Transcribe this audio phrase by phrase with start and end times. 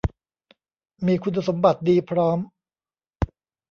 [1.05, 2.37] มีคุณสมบัติดีพร้อม